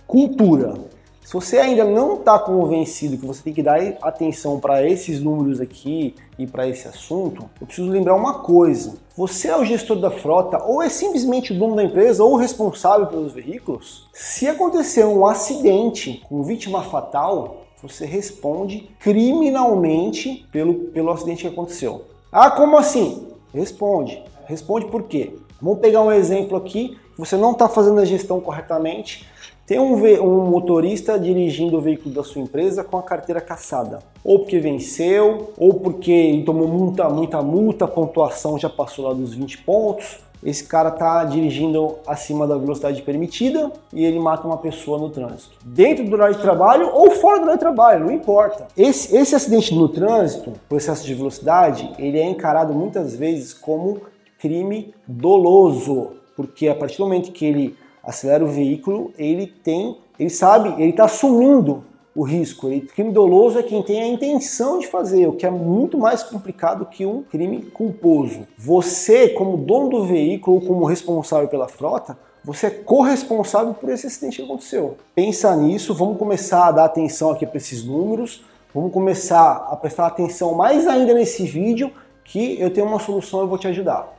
cultura. 0.07 0.75
Se 1.27 1.33
você 1.33 1.59
ainda 1.59 1.85
não 1.85 2.15
está 2.15 2.39
convencido 2.39 3.19
que 3.19 3.27
você 3.27 3.43
tem 3.43 3.53
que 3.53 3.61
dar 3.61 3.81
atenção 4.01 4.61
para 4.61 4.89
esses 4.89 5.21
números 5.21 5.61
aqui 5.61 6.15
e 6.39 6.47
para 6.47 6.69
esse 6.69 6.87
assunto, 6.87 7.51
eu 7.61 7.67
preciso 7.67 7.91
lembrar 7.91 8.15
uma 8.15 8.45
coisa. 8.45 8.95
Você 9.17 9.49
é 9.49 9.57
o 9.57 9.65
gestor 9.65 9.99
da 9.99 10.09
frota 10.09 10.63
ou 10.63 10.81
é 10.81 10.89
simplesmente 10.89 11.53
o 11.53 11.59
dono 11.59 11.75
da 11.75 11.83
empresa 11.83 12.23
ou 12.23 12.37
responsável 12.37 13.09
pelos 13.09 13.33
veículos? 13.33 14.09
Se 14.13 14.47
acontecer 14.47 15.05
um 15.05 15.27
acidente 15.27 16.23
com 16.29 16.45
vítima 16.45 16.85
fatal, 16.85 17.63
você 17.83 18.07
responde 18.07 18.89
criminalmente 19.01 20.47
pelo, 20.53 20.75
pelo 20.75 21.11
acidente 21.11 21.43
que 21.43 21.49
aconteceu. 21.49 22.05
Ah, 22.31 22.53
como 22.53 22.79
assim? 22.79 23.27
Responde. 23.53 24.23
Responde 24.45 24.87
por 24.87 25.03
quê? 25.03 25.35
Vamos 25.61 25.81
pegar 25.81 26.03
um 26.03 26.13
exemplo 26.13 26.57
aqui. 26.57 26.97
Você 27.17 27.37
não 27.37 27.53
está 27.53 27.69
fazendo 27.69 28.01
a 28.01 28.05
gestão 28.05 28.41
corretamente 28.41 29.27
tem 29.67 29.81
um, 29.81 29.95
um, 30.23 30.49
motorista 30.49 31.19
dirigindo 31.19 31.77
o 31.77 31.81
veículo 31.81 32.15
da 32.15 32.23
sua 32.23 32.41
empresa 32.41 32.85
com 32.85 32.97
a 32.97 33.03
carteira 33.03 33.41
caçada, 33.41 33.99
ou 34.23 34.39
porque 34.39 34.61
venceu, 34.61 35.53
ou 35.59 35.75
porque 35.75 36.41
tomou 36.47 36.69
muita, 36.69 37.09
muita 37.09 37.43
multa, 37.43 37.85
a 37.85 37.89
pontuação 37.89 38.57
já 38.57 38.71
passou 38.71 39.09
lá 39.09 39.13
dos 39.13 39.35
20 39.35 39.59
pontos. 39.59 40.25
Esse 40.45 40.63
cara 40.63 40.91
está 40.91 41.25
dirigindo 41.25 41.97
acima 42.07 42.47
da 42.47 42.57
velocidade 42.57 43.03
permitida 43.03 43.73
e 43.93 44.05
ele 44.05 44.21
mata 44.21 44.47
uma 44.47 44.59
pessoa 44.59 44.99
no 44.99 45.11
trânsito. 45.11 45.57
Dentro 45.65 46.05
do 46.05 46.13
horário 46.15 46.37
de 46.37 46.43
trabalho 46.43 46.89
ou 46.95 47.11
fora 47.11 47.39
do 47.39 47.43
horário 47.43 47.59
de 47.59 47.65
trabalho, 47.65 48.05
não 48.05 48.13
importa. 48.13 48.69
Esse, 48.77 49.17
esse 49.17 49.35
acidente 49.35 49.75
no 49.75 49.89
trânsito, 49.89 50.53
por 50.69 50.77
excesso 50.77 51.05
de 51.05 51.15
velocidade, 51.15 51.91
ele 51.99 52.21
é 52.21 52.25
encarado 52.25 52.73
muitas 52.73 53.17
vezes 53.17 53.53
como 53.53 54.03
crime 54.39 54.95
doloso, 55.09 56.13
porque 56.37 56.69
a 56.69 56.75
partir 56.75 56.99
do 56.99 57.05
momento 57.05 57.33
que 57.33 57.45
ele 57.45 57.77
acelera 58.05 58.45
o 58.45 58.49
veículo, 58.49 59.13
ele 59.19 59.47
tem, 59.47 59.99
ele 60.19 60.31
sabe, 60.31 60.81
ele 60.81 60.91
está 60.91 61.07
assumindo 61.07 61.83
o 62.15 62.23
risco. 62.23 62.69
Ele, 62.69 62.83
crime 62.83 63.13
doloso 63.13 63.59
é 63.59 63.63
quem 63.63 63.83
tem 63.83 64.01
a 64.01 64.07
intenção 64.07 64.79
de 64.79 64.87
fazer, 64.87 65.27
o 65.27 65.33
que 65.33 65.45
é 65.45 65.51
muito 65.51 65.99
mais 65.99 66.23
complicado 66.23 66.87
que 66.87 67.05
um 67.05 67.23
crime 67.23 67.63
culposo. 67.63 68.47
Você, 68.57 69.31
como 69.31 69.57
dono 69.57 69.91
do 69.91 70.05
veículo 70.05 70.57
ou 70.57 70.63
como 70.63 70.85
responsável 70.85 71.49
pela 71.49 71.69
frota, 71.69 72.17
você 72.43 72.69
é 72.69 72.71
corresponsável 72.71 73.75
por 73.75 73.91
esse 73.91 74.07
acidente 74.07 74.37
que 74.37 74.43
aconteceu. 74.45 74.97
Pensa 75.15 75.55
nisso, 75.57 75.93
vamos 75.93 76.17
começar 76.17 76.69
a 76.69 76.73
dar 76.73 76.85
atenção 76.85 77.33
aqui 77.33 77.45
para 77.45 77.57
esses 77.57 77.85
números, 77.85 78.45
vamos 78.73 78.93
começar 78.93 79.67
a 79.69 79.77
prestar 79.77 80.07
atenção 80.07 80.55
mais 80.55 80.87
ainda 80.87 81.13
nesse 81.13 81.45
vídeo 81.45 81.91
que 82.25 82.61
eu 82.61 82.71
tenho 82.71 82.87
uma 82.87 83.01
solução 83.01 83.45
e 83.45 83.49
vou 83.49 83.59
te 83.59 83.67
ajudar. 83.69 84.16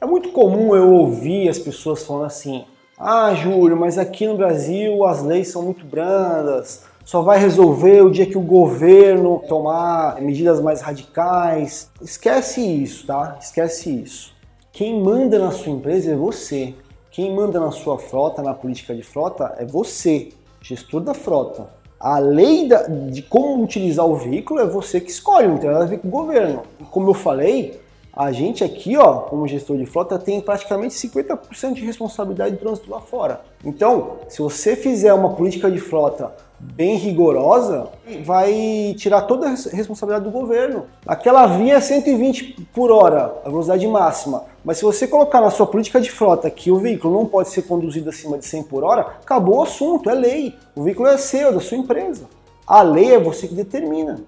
É 0.00 0.06
muito 0.06 0.28
comum 0.28 0.76
eu 0.76 0.92
ouvir 0.92 1.48
as 1.48 1.58
pessoas 1.58 2.04
falando 2.04 2.26
assim: 2.26 2.64
ah, 2.96 3.34
Júlio, 3.34 3.76
mas 3.76 3.98
aqui 3.98 4.28
no 4.28 4.36
Brasil 4.36 5.04
as 5.04 5.22
leis 5.22 5.48
são 5.48 5.62
muito 5.62 5.84
brandas, 5.84 6.84
só 7.04 7.20
vai 7.20 7.38
resolver 7.40 8.02
o 8.02 8.10
dia 8.10 8.24
que 8.24 8.38
o 8.38 8.42
governo 8.42 9.42
tomar 9.48 10.20
medidas 10.20 10.60
mais 10.60 10.80
radicais. 10.80 11.90
Esquece 12.00 12.60
isso, 12.60 13.06
tá? 13.06 13.38
Esquece 13.40 13.90
isso. 14.02 14.32
Quem 14.70 15.02
manda 15.02 15.36
na 15.36 15.50
sua 15.50 15.72
empresa 15.72 16.12
é 16.12 16.14
você. 16.14 16.74
Quem 17.10 17.34
manda 17.34 17.58
na 17.58 17.72
sua 17.72 17.98
frota, 17.98 18.40
na 18.40 18.54
política 18.54 18.94
de 18.94 19.02
frota, 19.02 19.56
é 19.58 19.64
você, 19.64 20.28
gestor 20.60 21.00
da 21.00 21.14
frota. 21.14 21.66
A 21.98 22.20
lei 22.20 22.68
da, 22.68 22.82
de 22.82 23.22
como 23.22 23.64
utilizar 23.64 24.06
o 24.06 24.14
veículo 24.14 24.60
é 24.60 24.66
você 24.66 25.00
que 25.00 25.10
escolhe, 25.10 25.48
não 25.48 25.58
tem 25.58 25.68
nada 25.68 25.82
a 25.82 25.88
ver 25.88 25.98
com 25.98 26.06
o 26.06 26.10
governo. 26.12 26.62
Como 26.92 27.10
eu 27.10 27.14
falei, 27.14 27.80
a 28.18 28.32
gente 28.32 28.64
aqui, 28.64 28.96
ó, 28.96 29.20
como 29.20 29.46
gestor 29.46 29.76
de 29.76 29.86
frota, 29.86 30.18
tem 30.18 30.40
praticamente 30.40 30.92
50% 30.92 31.74
de 31.74 31.86
responsabilidade 31.86 32.56
do 32.56 32.58
trânsito 32.58 32.90
lá 32.90 33.00
fora. 33.00 33.42
Então, 33.64 34.16
se 34.28 34.42
você 34.42 34.74
fizer 34.74 35.14
uma 35.14 35.34
política 35.34 35.70
de 35.70 35.78
frota 35.78 36.32
bem 36.58 36.96
rigorosa, 36.96 37.86
vai 38.24 38.92
tirar 38.98 39.22
toda 39.22 39.46
a 39.46 39.50
responsabilidade 39.50 40.24
do 40.24 40.32
governo. 40.32 40.86
Aquela 41.06 41.46
via 41.46 41.74
é 41.74 41.80
120 41.80 42.66
por 42.74 42.90
hora, 42.90 43.36
a 43.44 43.48
velocidade 43.48 43.86
máxima. 43.86 44.46
Mas 44.64 44.78
se 44.78 44.84
você 44.84 45.06
colocar 45.06 45.40
na 45.40 45.50
sua 45.50 45.68
política 45.68 46.00
de 46.00 46.10
frota 46.10 46.50
que 46.50 46.72
o 46.72 46.78
veículo 46.80 47.14
não 47.14 47.24
pode 47.24 47.50
ser 47.50 47.62
conduzido 47.62 48.10
acima 48.10 48.36
de 48.36 48.46
100 48.46 48.64
por 48.64 48.82
hora, 48.82 49.02
acabou 49.22 49.58
o 49.58 49.62
assunto, 49.62 50.10
é 50.10 50.14
lei. 50.14 50.56
O 50.74 50.82
veículo 50.82 51.08
é 51.08 51.16
seu, 51.16 51.52
da 51.52 51.60
sua 51.60 51.78
empresa. 51.78 52.24
A 52.66 52.82
lei 52.82 53.14
é 53.14 53.20
você 53.20 53.46
que 53.46 53.54
determina. 53.54 54.20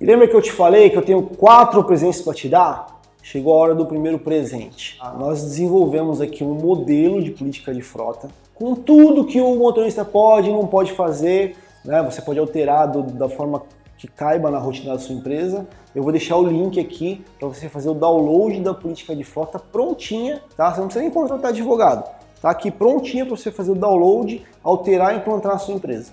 E 0.00 0.06
lembra 0.06 0.28
que 0.28 0.36
eu 0.36 0.40
te 0.40 0.52
falei 0.52 0.88
que 0.88 0.96
eu 0.96 1.04
tenho 1.04 1.20
quatro 1.24 1.82
presentes 1.82 2.22
para 2.22 2.32
te 2.32 2.48
dar? 2.48 2.97
Chegou 3.22 3.52
a 3.52 3.56
hora 3.56 3.74
do 3.74 3.84
primeiro 3.86 4.18
presente. 4.18 4.96
Ah, 5.00 5.12
nós 5.12 5.42
desenvolvemos 5.42 6.20
aqui 6.20 6.42
um 6.42 6.54
modelo 6.54 7.22
de 7.22 7.30
política 7.30 7.74
de 7.74 7.82
frota 7.82 8.28
com 8.54 8.74
tudo 8.74 9.24
que 9.24 9.40
o 9.40 9.54
motorista 9.54 10.04
pode 10.04 10.50
e 10.50 10.52
não 10.52 10.66
pode 10.66 10.92
fazer. 10.92 11.56
Né? 11.84 12.02
Você 12.02 12.20
pode 12.20 12.38
alterar 12.38 12.90
do, 12.90 13.02
da 13.02 13.28
forma 13.28 13.62
que 13.96 14.08
caiba 14.08 14.50
na 14.50 14.58
rotina 14.58 14.92
da 14.92 14.98
sua 14.98 15.14
empresa. 15.14 15.66
Eu 15.94 16.02
vou 16.02 16.12
deixar 16.12 16.36
o 16.36 16.46
link 16.46 16.78
aqui 16.78 17.24
para 17.38 17.48
você 17.48 17.68
fazer 17.68 17.88
o 17.88 17.94
download 17.94 18.60
da 18.60 18.72
política 18.72 19.14
de 19.14 19.24
frota 19.24 19.58
prontinha, 19.58 20.40
tá? 20.56 20.72
Você 20.72 20.80
não 20.80 20.86
precisa 20.86 21.02
nem 21.02 21.12
contratar 21.12 21.50
advogado. 21.50 22.08
Tá 22.40 22.50
aqui 22.50 22.70
prontinha 22.70 23.26
para 23.26 23.36
você 23.36 23.50
fazer 23.50 23.72
o 23.72 23.74
download, 23.74 24.44
alterar 24.62 25.14
e 25.14 25.18
implantar 25.18 25.52
na 25.52 25.58
sua 25.58 25.74
empresa. 25.74 26.12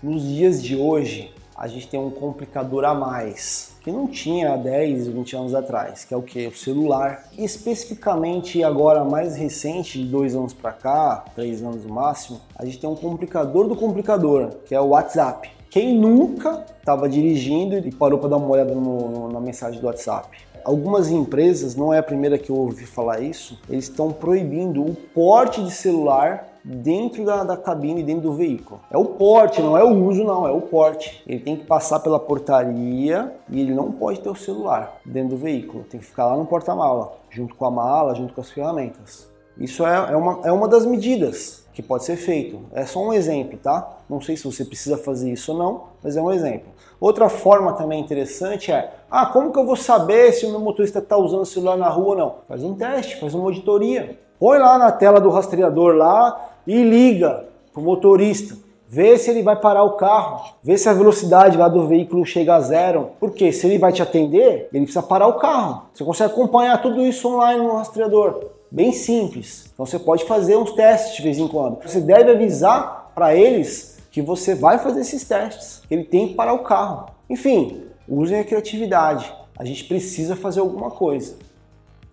Nos 0.00 0.22
dias 0.22 0.62
de 0.62 0.76
hoje, 0.76 1.32
a 1.56 1.66
gente 1.66 1.88
tem 1.88 1.98
um 1.98 2.10
complicador 2.10 2.84
a 2.84 2.94
mais 2.94 3.74
que 3.82 3.90
não 3.90 4.08
tinha 4.08 4.52
há 4.52 4.56
10, 4.56 5.06
20 5.06 5.36
anos 5.36 5.54
atrás, 5.54 6.04
que 6.04 6.12
é 6.12 6.16
o 6.16 6.22
que? 6.22 6.48
O 6.48 6.56
celular. 6.56 7.24
E 7.38 7.44
especificamente 7.44 8.62
agora 8.64 9.04
mais 9.04 9.36
recente, 9.36 10.02
de 10.02 10.08
dois 10.10 10.34
anos 10.34 10.52
para 10.52 10.72
cá, 10.72 11.24
três 11.36 11.62
anos 11.62 11.84
no 11.84 11.94
máximo, 11.94 12.40
a 12.56 12.64
gente 12.64 12.80
tem 12.80 12.90
um 12.90 12.96
complicador 12.96 13.68
do 13.68 13.76
complicador, 13.76 14.50
que 14.66 14.74
é 14.74 14.80
o 14.80 14.88
WhatsApp. 14.88 15.50
Quem 15.70 15.96
nunca 15.96 16.64
estava 16.78 17.08
dirigindo 17.08 17.76
e 17.78 17.92
parou 17.92 18.18
para 18.18 18.30
dar 18.30 18.38
uma 18.38 18.48
olhada 18.48 18.74
no, 18.74 19.08
no, 19.08 19.32
na 19.32 19.40
mensagem 19.40 19.80
do 19.80 19.86
WhatsApp? 19.86 20.36
Algumas 20.66 21.12
empresas, 21.12 21.76
não 21.76 21.94
é 21.94 21.98
a 21.98 22.02
primeira 22.02 22.36
que 22.36 22.50
eu 22.50 22.56
ouvi 22.56 22.86
falar 22.86 23.20
isso, 23.20 23.56
eles 23.70 23.84
estão 23.84 24.10
proibindo 24.10 24.82
o 24.82 24.96
porte 25.14 25.62
de 25.62 25.70
celular 25.70 26.44
dentro 26.64 27.24
da, 27.24 27.44
da 27.44 27.56
cabine, 27.56 28.02
dentro 28.02 28.22
do 28.22 28.32
veículo. 28.32 28.80
É 28.90 28.98
o 28.98 29.04
porte, 29.04 29.62
não 29.62 29.78
é 29.78 29.84
o 29.84 29.94
uso, 30.04 30.24
não, 30.24 30.44
é 30.44 30.50
o 30.50 30.60
porte. 30.60 31.22
Ele 31.24 31.38
tem 31.38 31.54
que 31.54 31.64
passar 31.64 32.00
pela 32.00 32.18
portaria 32.18 33.32
e 33.48 33.60
ele 33.60 33.72
não 33.72 33.92
pode 33.92 34.18
ter 34.18 34.28
o 34.28 34.34
celular 34.34 34.98
dentro 35.06 35.30
do 35.30 35.36
veículo. 35.36 35.84
Tem 35.84 36.00
que 36.00 36.06
ficar 36.06 36.26
lá 36.26 36.36
no 36.36 36.44
porta-mala, 36.44 37.12
junto 37.30 37.54
com 37.54 37.64
a 37.64 37.70
mala, 37.70 38.16
junto 38.16 38.34
com 38.34 38.40
as 38.40 38.50
ferramentas. 38.50 39.28
Isso 39.56 39.86
é, 39.86 39.94
é, 39.94 40.16
uma, 40.16 40.40
é 40.42 40.50
uma 40.50 40.66
das 40.66 40.84
medidas 40.84 41.64
que 41.72 41.80
pode 41.80 42.04
ser 42.04 42.16
feito. 42.16 42.58
É 42.72 42.84
só 42.84 43.00
um 43.00 43.12
exemplo, 43.12 43.56
tá? 43.56 43.98
Não 44.10 44.20
sei 44.20 44.36
se 44.36 44.42
você 44.42 44.64
precisa 44.64 44.98
fazer 44.98 45.30
isso 45.30 45.52
ou 45.52 45.58
não, 45.58 45.84
mas 46.02 46.16
é 46.16 46.20
um 46.20 46.32
exemplo. 46.32 46.70
Outra 47.00 47.28
forma 47.28 47.72
também 47.74 48.00
interessante 48.00 48.72
é, 48.72 48.90
ah, 49.10 49.26
como 49.26 49.52
que 49.52 49.58
eu 49.58 49.66
vou 49.66 49.76
saber 49.76 50.32
se 50.32 50.46
o 50.46 50.50
meu 50.50 50.60
motorista 50.60 50.98
está 50.98 51.16
usando 51.16 51.42
o 51.42 51.46
celular 51.46 51.76
na 51.76 51.88
rua 51.88 52.08
ou 52.08 52.16
não? 52.16 52.34
Faz 52.48 52.62
um 52.62 52.74
teste, 52.74 53.20
faz 53.20 53.34
uma 53.34 53.44
auditoria. 53.44 54.18
Põe 54.38 54.58
lá 54.58 54.78
na 54.78 54.90
tela 54.90 55.20
do 55.20 55.30
rastreador 55.30 55.94
lá 55.94 56.50
e 56.66 56.82
liga 56.82 57.44
pro 57.72 57.82
motorista. 57.82 58.56
Vê 58.88 59.18
se 59.18 59.30
ele 59.30 59.42
vai 59.42 59.56
parar 59.56 59.82
o 59.82 59.96
carro, 59.96 60.54
vê 60.62 60.78
se 60.78 60.88
a 60.88 60.92
velocidade 60.92 61.56
lá 61.56 61.68
do 61.68 61.88
veículo 61.88 62.24
chega 62.24 62.54
a 62.54 62.60
zero. 62.60 63.10
Porque 63.18 63.52
se 63.52 63.66
ele 63.66 63.78
vai 63.78 63.92
te 63.92 64.00
atender, 64.00 64.68
ele 64.72 64.84
precisa 64.84 65.02
parar 65.02 65.26
o 65.26 65.34
carro. 65.34 65.86
Você 65.92 66.04
consegue 66.04 66.32
acompanhar 66.32 66.80
tudo 66.80 67.02
isso 67.02 67.28
online 67.28 67.62
no 67.62 67.76
rastreador. 67.76 68.44
Bem 68.70 68.92
simples. 68.92 69.70
Então 69.72 69.84
você 69.84 69.98
pode 69.98 70.24
fazer 70.24 70.56
uns 70.56 70.72
testes 70.72 71.16
de 71.16 71.22
vez 71.22 71.38
em 71.38 71.48
quando. 71.48 71.78
Você 71.82 72.00
deve 72.00 72.30
avisar 72.30 73.10
para 73.14 73.34
eles 73.34 73.95
que 74.16 74.22
você 74.22 74.54
vai 74.54 74.78
fazer 74.78 75.00
esses 75.00 75.24
testes. 75.28 75.82
Ele 75.90 76.02
tem 76.02 76.28
que 76.28 76.34
parar 76.34 76.54
o 76.54 76.60
carro. 76.60 77.10
Enfim, 77.28 77.82
usem 78.08 78.40
a 78.40 78.44
criatividade. 78.44 79.30
A 79.58 79.62
gente 79.62 79.84
precisa 79.84 80.34
fazer 80.34 80.60
alguma 80.60 80.90
coisa. 80.90 81.36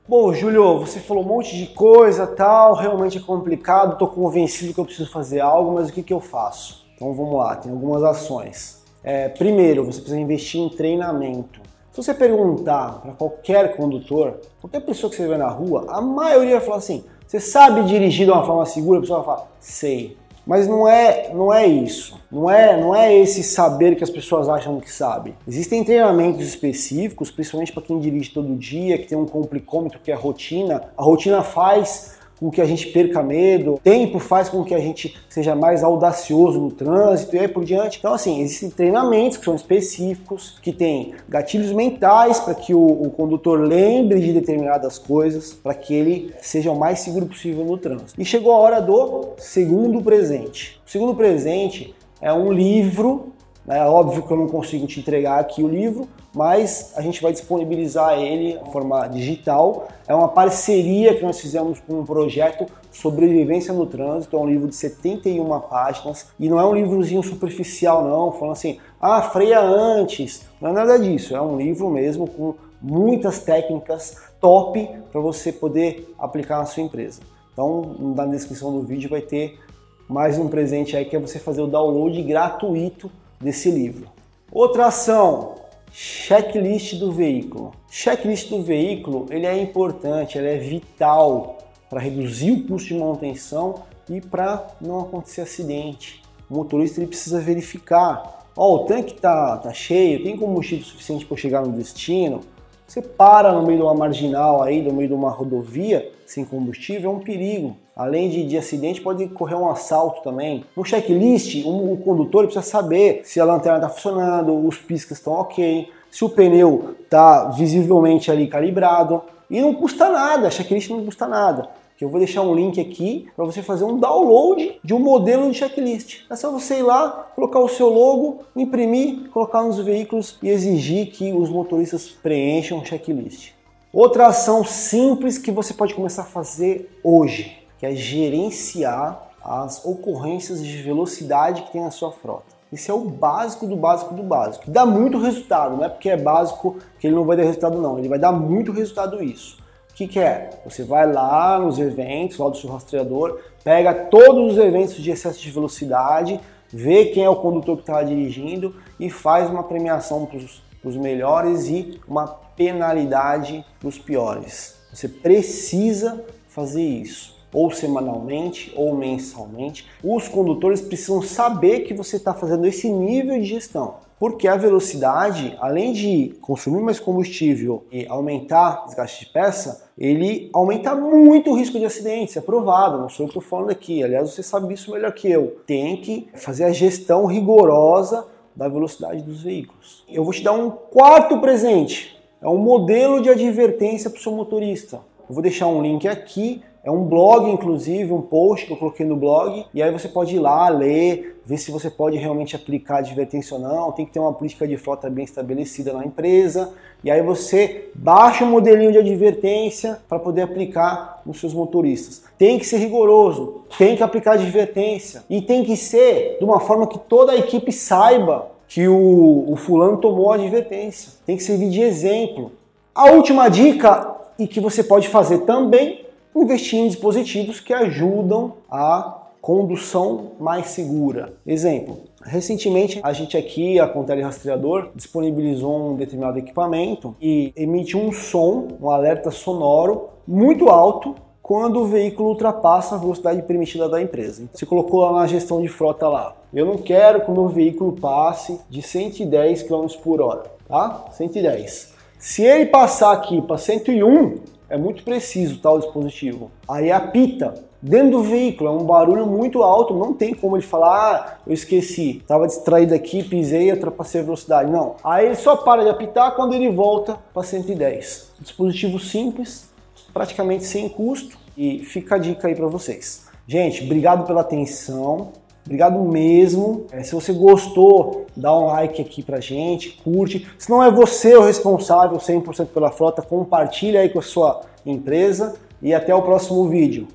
Bom, 0.06 0.34
Júlio, 0.34 0.80
você 0.80 1.00
falou 1.00 1.24
um 1.24 1.28
monte 1.28 1.56
de 1.56 1.68
coisa, 1.68 2.28
tal, 2.28 2.76
realmente 2.76 3.20
é 3.20 3.22
complicado, 3.22 3.94
estou 3.94 4.10
convencido 4.10 4.74
que 4.74 4.80
eu 4.82 4.84
preciso 4.84 5.10
fazer 5.10 5.40
algo, 5.40 5.76
mas 5.76 5.88
o 5.88 5.94
que, 5.94 6.04
que 6.04 6.12
eu 6.12 6.20
faço? 6.20 6.86
Então 6.94 7.14
vamos 7.14 7.38
lá, 7.38 7.56
tem 7.56 7.72
algumas 7.72 8.04
ações. 8.04 8.84
É, 9.02 9.30
primeiro, 9.30 9.86
você 9.86 10.02
precisa 10.02 10.20
investir 10.20 10.60
em 10.60 10.68
treinamento. 10.68 11.62
Se 11.90 12.04
você 12.04 12.14
perguntar 12.14 13.00
para 13.00 13.14
qualquer 13.14 13.78
condutor, 13.78 14.42
qualquer 14.60 14.82
pessoa 14.82 15.10
que 15.10 15.16
você 15.16 15.26
vê 15.26 15.38
na 15.38 15.48
rua, 15.48 15.86
a 15.88 16.02
maioria 16.02 16.58
vai 16.58 16.66
falar 16.66 16.80
assim: 16.80 17.06
você 17.26 17.40
sabe 17.40 17.86
dirigir 17.86 18.26
de 18.26 18.32
uma 18.32 18.46
forma 18.46 18.66
segura? 18.66 18.98
A 18.98 19.02
pessoa 19.02 19.20
vai 19.20 19.38
falar: 19.38 19.52
sei. 19.62 20.18
Mas 20.46 20.68
não 20.68 20.88
é, 20.88 21.32
não 21.34 21.54
é 21.54 21.66
isso. 21.66 22.20
Não 22.32 22.50
é, 22.50 22.80
não 22.80 22.96
é 22.96 23.16
esse 23.16 23.44
saber 23.44 23.96
que 23.96 24.04
as 24.04 24.10
pessoas 24.10 24.50
acham 24.50 24.80
que 24.80 24.92
sabe. 24.92 25.36
Existem 25.48 25.84
treinamentos 25.84 26.46
específicos, 26.46 27.32
principalmente 27.32 27.72
para 27.72 27.84
quem 27.84 28.00
dirige 28.00 28.32
todo 28.32 28.56
dia, 28.56 28.98
que 28.98 29.08
tem 29.08 29.18
um 29.18 29.26
complicômetro 29.26 30.00
que 30.04 30.12
é 30.12 30.14
a 30.14 30.18
rotina. 30.18 30.84
A 30.98 31.04
rotina 31.04 31.44
faz 31.44 32.18
com 32.44 32.52
que 32.52 32.62
a 32.62 32.66
gente 32.66 32.88
perca 32.88 33.24
medo, 33.24 33.80
tempo 33.82 34.20
faz 34.20 34.50
com 34.50 34.64
que 34.64 34.76
a 34.76 34.80
gente 34.80 35.16
seja 35.30 35.56
mais 35.56 35.84
audacioso 35.84 36.60
no 36.60 36.72
trânsito 36.72 37.36
e 37.36 37.40
aí 37.40 37.48
por 37.48 37.64
diante. 37.64 38.00
Então, 38.00 38.14
assim, 38.14 38.42
existem 38.42 38.70
treinamentos 38.70 39.38
que 39.38 39.46
são 39.46 39.56
específicos, 39.56 40.60
que 40.62 40.74
têm 40.74 41.14
gatilhos 41.30 41.72
mentais 41.72 42.42
para 42.42 42.54
que 42.54 42.74
o, 42.74 42.86
o, 42.86 43.10
condutor 43.12 43.60
lembre 43.62 44.20
de 44.20 44.34
determinadas 44.34 44.98
coisas, 44.98 45.54
para 45.54 45.74
que 45.74 45.94
ele 45.94 46.34
seja 46.42 46.70
o 46.72 46.78
mais 46.78 47.00
seguro 47.00 47.28
possível 47.28 47.64
no 47.64 47.78
trânsito. 47.78 48.22
E 48.22 48.26
chegou 48.26 48.52
a 48.52 48.58
hora 48.58 48.82
do 48.82 49.30
segundo 49.38 50.02
presente. 50.02 50.82
O 50.86 50.90
segundo 50.90 51.16
presente 51.16 51.96
é 52.22 52.34
um 52.34 52.52
livro 52.52 53.34
é 53.68 53.82
óbvio 53.86 54.24
que 54.24 54.32
eu 54.32 54.36
não 54.36 54.48
consigo 54.48 54.86
te 54.86 55.00
entregar 55.00 55.40
aqui 55.40 55.64
o 55.64 55.68
livro, 55.70 56.06
mas 56.34 56.94
a 56.96 57.02
gente 57.02 57.22
vai 57.22 57.32
disponibilizar 57.32 58.20
ele 58.20 58.58
de 58.58 58.72
forma 58.72 59.08
digital. 59.08 59.88
É 60.08 60.16
uma 60.16 60.28
parceria 60.28 61.16
que 61.16 61.24
nós 61.24 61.40
fizemos 61.40 61.80
com 61.80 62.00
um 62.00 62.06
projeto 62.06 62.66
Sobrevivência 62.92 63.74
no 63.74 63.86
Trânsito, 63.86 64.36
é 64.36 64.40
um 64.40 64.48
livro 64.48 64.68
de 64.68 64.76
71 64.76 65.60
páginas 65.62 66.28
e 66.40 66.48
não 66.48 66.60
é 66.60 66.66
um 66.66 66.74
livrozinho 66.74 67.24
superficial 67.24 68.04
não, 68.04 68.32
falando 68.32 68.54
assim, 68.54 68.80
ah, 69.02 69.22
freia 69.22 69.60
antes. 69.60 70.46
Não 70.62 70.70
é 70.70 70.74
nada 70.74 71.00
disso, 71.00 71.36
é 71.36 71.42
um 71.42 71.58
livro 71.58 71.90
mesmo 71.90 72.28
com 72.28 72.54
muitas 72.82 73.40
técnicas 73.40 74.18
top 74.40 74.90
para 75.12 75.22
você 75.22 75.52
poder 75.52 76.14
aplicar 76.20 76.58
na 76.58 76.66
sua 76.66 76.84
empresa. 76.84 77.22
Então, 77.52 77.96
na 78.16 78.26
descrição 78.26 78.72
do 78.72 78.82
vídeo 78.82 79.10
vai 79.10 79.22
ter 79.22 79.60
mais 80.08 80.38
um 80.38 80.48
presente 80.48 80.96
aí 80.96 81.06
que 81.06 81.16
é 81.16 81.20
você 81.20 81.40
fazer 81.40 81.62
o 81.62 81.68
download 81.68 82.22
gratuito 82.24 83.10
desse 83.40 83.72
livro. 83.72 84.08
Outra 84.52 84.88
ação, 84.88 85.56
checklist 85.94 86.96
do 86.96 87.12
veículo. 87.12 87.72
Checklist 87.88 88.50
do 88.50 88.64
veículo, 88.64 89.28
ele 89.30 89.46
é 89.46 89.56
importante, 89.56 90.38
ele 90.38 90.48
é 90.48 90.58
vital 90.58 91.60
para 91.88 92.00
reduzir 92.00 92.52
o 92.52 92.68
custo 92.68 92.88
de 92.90 92.96
manutenção 92.96 93.76
e 94.10 94.20
para 94.20 94.68
não 94.82 95.02
acontecer 95.02 95.42
acidente. 95.42 96.22
O 96.50 96.56
motorista 96.56 97.00
ele 97.00 97.08
precisa 97.08 97.40
verificar, 97.40 98.48
ó, 98.58 98.68
oh, 98.68 98.76
o 98.78 98.80
tanque 98.86 99.14
tá, 99.14 99.58
tá 99.58 99.72
cheio, 99.72 100.24
tem 100.24 100.36
combustível 100.36 100.84
suficiente 100.84 101.26
para 101.26 101.38
chegar 101.38 101.62
no 101.62 101.72
destino. 101.72 102.42
Você 102.88 103.02
para 103.02 103.54
no 103.54 103.64
meio 103.66 103.78
de 103.78 103.84
uma 103.84 103.94
marginal 103.94 104.64
aí, 104.64 104.82
no 104.82 104.94
meio 104.94 105.10
de 105.10 105.14
uma 105.14 105.30
rodovia 105.30 106.12
sem 106.26 106.46
combustível, 106.46 107.12
é 107.12 107.14
um 107.14 107.20
perigo. 107.20 107.76
Além 107.96 108.30
de, 108.30 108.44
de 108.46 108.58
acidente, 108.58 109.02
pode 109.02 109.28
correr 109.28 109.56
um 109.56 109.70
assalto 109.70 110.24
também. 110.24 110.66
No 110.76 110.84
checklist, 110.84 111.64
um, 111.66 111.94
o 111.94 111.98
condutor 111.98 112.46
precisa 112.46 112.66
saber 112.66 113.22
se 113.24 113.40
a 113.40 113.46
lanterna 113.46 113.78
está 113.78 113.90
funcionando, 113.90 114.66
os 114.68 114.78
piscas 114.78 115.20
estão 115.20 115.34
ok, 115.34 115.90
se 116.10 116.26
o 116.26 116.30
pneu 116.30 116.96
está 117.02 117.50
visivelmente 117.50 118.32
ali 118.32 118.48
calibrado. 118.48 119.22
E 119.50 119.62
não 119.62 119.74
custa 119.74 120.10
nada, 120.10 120.50
checklist 120.50 120.90
não 120.90 121.06
custa 121.06 121.28
nada. 121.28 121.70
Que 121.96 122.04
eu 122.04 122.10
vou 122.10 122.20
deixar 122.20 122.42
um 122.42 122.56
link 122.56 122.82
aqui 122.82 123.28
para 123.36 123.46
você 123.46 123.62
fazer 123.62 123.84
um 123.84 124.00
download 124.00 124.80
de 124.84 124.94
um 124.94 125.00
modelo 125.00 125.50
de 125.52 125.58
checklist. 125.58 126.22
É 126.30 126.36
só 126.36 126.52
você 126.52 126.80
ir 126.80 126.82
lá, 126.82 127.32
colocar 127.36 127.60
o 127.60 127.70
seu 127.70 127.90
logo, 127.90 128.40
imprimir, 128.56 129.30
colocar 129.30 129.62
nos 129.62 129.78
veículos 129.78 130.40
e 130.42 130.50
exigir 130.50 131.12
que 131.12 131.32
os 131.32 131.50
motoristas 131.50 132.08
preencham 132.10 132.80
o 132.80 132.86
checklist. 132.86 133.52
Outra 133.94 134.26
ação 134.26 134.64
simples 134.64 135.38
que 135.38 135.52
você 135.52 135.72
pode 135.72 135.94
começar 135.94 136.24
a 136.24 136.26
fazer 136.26 137.00
hoje 137.04 137.60
que 137.78 137.86
é 137.86 137.94
gerenciar 137.94 139.30
as 139.46 139.86
ocorrências 139.86 140.64
de 140.64 140.82
velocidade 140.82 141.62
que 141.62 141.74
tem 141.74 141.84
na 141.84 141.92
sua 141.92 142.12
frota. 142.12 142.56
Esse 142.72 142.90
é 142.90 142.94
o 142.94 143.02
básico 143.02 143.68
do 143.68 143.76
básico 143.76 144.16
do 144.16 144.24
básico. 144.24 144.72
Dá 144.72 144.84
muito 144.84 145.20
resultado, 145.20 145.78
não 145.78 145.86
é 145.86 145.90
porque 145.90 146.10
é 146.10 146.18
básico 146.18 146.78
que 146.98 147.06
ele 147.06 147.16
não 147.16 147.24
vai 147.24 147.38
dar 147.38 147.44
resultado 147.44 147.80
não, 147.80 148.00
ele 148.00 148.10
vai 148.10 148.18
dar 148.18 148.32
muito 148.32 148.72
resultado 148.72 149.24
isso. 149.24 149.60
O 149.92 149.94
que, 149.94 150.08
que 150.08 150.20
é? 150.20 150.50
Você 150.66 150.84
vai 150.84 151.06
lá 151.12 151.60
nos 151.60 151.78
eventos, 151.78 152.40
lá 152.40 152.50
do 152.50 152.58
seu 152.58 152.72
rastreador, 152.72 153.42
pega 153.64 153.94
todos 153.94 154.54
os 154.54 154.58
eventos 154.58 154.96
de 154.96 155.12
excesso 155.12 155.40
de 155.40 155.52
velocidade, 155.52 156.40
vê 156.68 157.06
quem 157.06 157.26
é 157.26 157.30
o 157.30 157.36
condutor 157.36 157.76
que 157.76 157.84
está 157.84 158.02
dirigindo 158.02 158.76
e 159.00 159.08
faz 159.08 159.52
uma 159.52 159.62
premiação 159.62 160.26
para 160.26 160.38
os 160.38 160.63
melhores 160.96 161.68
e 161.68 162.00
uma 162.08 162.28
penalidade 162.28 163.66
para 163.80 163.90
os 163.90 163.98
piores. 163.98 164.76
Você 164.94 165.08
precisa 165.08 166.24
fazer 166.48 166.84
isso, 166.84 167.36
ou 167.52 167.72
semanalmente 167.72 168.72
ou 168.76 168.96
mensalmente. 168.96 169.88
Os 170.04 170.28
condutores 170.28 170.82
precisam 170.82 171.22
saber 171.22 171.82
que 171.82 171.94
você 171.94 172.18
está 172.18 172.34
fazendo 172.34 172.66
esse 172.66 172.90
nível 172.90 173.40
de 173.40 173.46
gestão. 173.46 173.96
Porque 174.20 174.48
a 174.48 174.56
velocidade, 174.56 175.58
além 175.60 175.92
de 175.92 176.34
consumir 176.40 176.82
mais 176.82 176.98
combustível 176.98 177.84
e 177.92 178.06
aumentar 178.08 178.84
o 178.84 178.86
desgaste 178.86 179.26
de 179.26 179.32
peça, 179.34 179.90
ele 179.98 180.50
aumenta 180.54 180.96
muito 180.96 181.52
o 181.52 181.58
risco 181.58 181.78
de 181.78 181.84
acidentes, 181.84 182.38
é 182.38 182.40
provado, 182.40 183.00
não 183.00 183.10
sou 183.10 183.26
eu 183.26 183.30
que 183.30 183.38
estou 183.38 183.50
falando 183.50 183.72
aqui. 183.72 184.02
Aliás, 184.02 184.30
você 184.30 184.42
sabe 184.42 184.74
isso 184.74 184.92
melhor 184.92 185.12
que 185.12 185.30
eu. 185.30 185.58
Tem 185.68 185.98
que 185.98 186.30
fazer 186.36 186.64
a 186.64 186.72
gestão 186.72 187.26
rigorosa 187.26 188.26
da 188.56 188.68
velocidade 188.68 189.22
dos 189.22 189.44
veículos. 189.44 190.04
Eu 190.08 190.24
vou 190.24 190.34
te 190.34 190.44
dar 190.44 190.54
um 190.54 190.70
quarto 190.70 191.40
presente. 191.40 192.18
É 192.42 192.48
um 192.48 192.58
modelo 192.58 193.22
de 193.22 193.30
advertência 193.30 194.10
para 194.10 194.20
o 194.20 194.22
seu 194.22 194.32
motorista. 194.32 194.98
Eu 195.28 195.34
vou 195.34 195.42
deixar 195.42 195.68
um 195.68 195.82
link 195.82 196.08
aqui 196.08 196.62
é 196.84 196.92
um 196.92 197.06
blog, 197.06 197.50
inclusive, 197.50 198.12
um 198.12 198.22
post 198.22 198.66
que 198.66 198.74
eu 198.74 198.78
coloquei 198.78 199.06
no 199.06 199.16
blog, 199.16 199.66
e 199.74 199.82
aí 199.82 199.90
você 199.90 200.10
pode 200.10 200.36
ir 200.36 200.40
lá, 200.40 200.68
ler, 200.68 201.42
ver 201.46 201.58
se 201.58 201.72
você 201.72 201.90
pode 201.90 202.18
realmente 202.18 202.58
aplicar 202.58 202.98
advertência 202.98 203.56
ou 203.56 203.62
não. 203.62 203.94
Tem 203.94 204.06
que 204.06 204.12
ter 204.12 204.20
uma 204.20 204.34
política 204.34 204.68
de 204.68 204.76
frota 204.76 205.10
bem 205.10 205.24
estabelecida 205.24 205.94
na 205.94 206.06
empresa, 206.06 206.74
e 207.02 207.10
aí 207.10 207.22
você 207.22 207.90
baixa 207.96 208.44
um 208.44 208.50
modelinho 208.50 208.92
de 208.92 208.98
advertência 208.98 210.02
para 210.10 210.20
poder 210.20 210.42
aplicar 210.42 211.22
nos 211.26 211.40
seus 211.40 211.54
motoristas. 211.54 212.24
Tem 212.38 212.60
que 212.60 212.66
ser 212.66 212.78
rigoroso, 212.78 213.62
tem 213.78 213.96
que 213.96 214.04
aplicar 214.04 214.34
advertência, 214.34 215.24
e 215.30 215.42
tem 215.42 215.64
que 215.64 215.78
ser 215.78 216.36
de 216.38 216.44
uma 216.44 216.60
forma 216.60 216.86
que 216.86 217.00
toda 217.00 217.32
a 217.32 217.38
equipe 217.38 217.72
saiba 217.72 218.52
que 218.68 218.90
o, 218.90 219.46
o 219.48 219.56
fulano 219.56 219.98
tomou 219.98 220.34
a 220.34 220.36
advertência. 220.36 221.14
Tem 221.26 221.38
que 221.38 221.44
servir 221.44 221.70
de 221.70 221.82
exemplo. 221.82 222.52
A 222.94 223.12
última 223.12 223.48
dica, 223.48 224.16
e 224.38 224.48
que 224.48 224.60
você 224.60 224.84
pode 224.84 225.08
fazer 225.08 225.40
também, 225.40 226.03
investir 226.36 226.80
em 226.80 226.88
dispositivos 226.88 227.60
que 227.60 227.74
ajudam 227.74 228.54
a 228.70 229.24
condução 229.42 230.32
mais 230.40 230.68
segura. 230.68 231.34
Exemplo, 231.46 231.98
recentemente 232.24 233.02
a 233.04 233.12
gente 233.12 233.36
aqui, 233.36 233.78
a 233.78 233.88
Contele 233.88 234.22
Rastreador, 234.22 234.90
disponibilizou 234.96 235.92
um 235.92 235.96
determinado 235.98 236.40
equipamento 236.40 237.14
e 237.22 237.52
emite 237.56 237.98
um 237.98 238.12
som, 238.14 238.70
um 238.82 238.90
alerta 238.90 239.32
sonoro 239.32 240.10
muito 240.26 240.70
alto 240.70 241.16
quando 241.42 241.82
o 241.82 241.86
veículo 241.86 242.30
ultrapassa 242.30 242.96
a 242.96 242.98
velocidade 242.98 243.42
permitida 243.42 243.90
da 243.90 244.02
empresa. 244.02 244.48
Você 244.54 244.66
colocou 244.66 245.02
lá 245.02 245.12
na 245.12 245.28
gestão 245.28 245.62
de 245.62 245.68
frota 245.68 246.08
lá. 246.08 246.38
Eu 246.54 246.66
não 246.66 246.78
quero 246.78 247.20
que 247.20 247.30
o 247.30 247.34
meu 247.34 247.50
veículo 247.50 247.92
passe 247.92 248.58
de 248.70 248.82
110 248.82 249.64
km 249.64 249.88
por 250.02 250.22
hora, 250.22 250.44
tá? 250.66 251.08
110. 251.12 251.94
Se 252.18 252.44
ele 252.44 252.68
passar 252.68 253.12
aqui 253.12 253.42
para 253.42 253.58
101, 253.58 254.38
é 254.74 254.78
muito 254.78 255.04
preciso 255.04 255.60
tal 255.60 255.76
tá, 255.76 255.86
dispositivo. 255.86 256.50
Aí 256.68 256.92
apita 256.92 257.54
dentro 257.80 258.18
do 258.18 258.24
veículo, 258.24 258.70
é 258.70 258.74
um 258.74 258.86
barulho 258.86 259.28
muito 259.28 259.62
alto, 259.62 259.94
não 259.94 260.14
tem 260.14 260.34
como 260.34 260.58
ele 260.58 260.66
falar, 260.66 260.98
ah, 260.98 261.38
eu 261.46 261.54
esqueci, 261.54 262.18
estava 262.18 262.48
distraído 262.48 262.96
aqui, 262.96 263.22
pisei, 263.24 263.72
ultrapassei 263.72 264.22
a 264.22 264.24
velocidade. 264.24 264.72
Não. 264.72 264.96
Aí 265.04 265.28
ele 265.28 265.36
só 265.36 265.56
para 265.58 265.84
de 265.84 265.90
apitar 265.90 266.36
quando 266.36 266.56
ele 266.56 266.72
volta 266.72 267.20
para 267.32 267.44
110. 267.44 268.32
Dispositivo 268.40 268.98
simples, 268.98 269.70
praticamente 270.12 270.64
sem 270.64 270.90
custo 270.90 271.38
e 271.56 271.80
fica 271.80 272.16
a 272.16 272.18
dica 272.18 272.48
aí 272.48 272.56
para 272.56 272.68
vocês. 272.68 273.28
Gente, 273.48 273.84
obrigado 273.84 274.26
pela 274.26 274.42
atenção. 274.42 275.34
Obrigado 275.66 276.00
mesmo. 276.00 276.86
É, 276.92 277.04
se 277.04 277.14
você 277.14 277.32
gostou, 277.32 278.26
dá 278.36 278.58
um 278.58 278.66
like 278.66 279.02
aqui 279.02 279.24
pra 279.24 279.40
gente, 279.40 279.92
curte. 280.04 280.48
Se 280.58 280.70
não 280.70 280.84
é 280.84 280.92
você 280.92 281.36
o 281.36 281.42
responsável 281.44 282.18
100% 282.18 282.68
pela 282.68 282.92
frota, 282.92 283.22
compartilha 283.22 284.02
aí 284.02 284.10
com 284.10 284.20
a 284.20 284.24
sua 284.24 284.62
empresa 284.86 285.56
e 285.82 285.94
até 285.94 286.14
o 286.14 286.22
próximo 286.22 286.68
vídeo. 286.68 287.08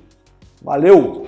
Valeu! 0.61 1.25